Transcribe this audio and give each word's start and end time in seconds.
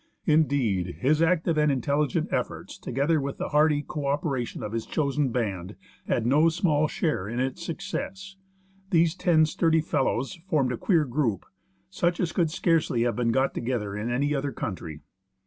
Indeed, 0.25 0.95
his 1.01 1.21
active 1.21 1.59
and 1.59 1.71
intelligent 1.71 2.29
efforts, 2.33 2.79
together 2.79 3.21
with 3.21 3.37
the 3.37 3.49
hearty 3.49 3.83
co 3.83 4.07
operation 4.07 4.63
of 4.63 4.71
his 4.71 4.87
chosen 4.87 5.29
band, 5.29 5.75
had 6.07 6.25
no 6.25 6.49
small 6.49 6.87
share 6.87 7.29
in 7.29 7.39
its 7.39 7.63
68 7.67 7.91
THE 7.91 8.01
MALASPINA 8.01 8.09
GLACIER 8.09 8.25
success. 8.25 8.89
These 8.89 9.15
ten 9.15 9.45
sturdy 9.45 9.81
fellows 9.81 10.39
formed 10.47 10.71
a 10.71 10.77
queer 10.77 11.05
group, 11.05 11.45
such 11.91 12.19
as 12.19 12.31
could 12.31 12.49
scarcely 12.49 13.03
have 13.03 13.15
been 13.15 13.31
got 13.31 13.53
together 13.53 13.95
in 13.95 14.09
any 14.09 14.33
other 14.33 14.51
country. 14.51 15.01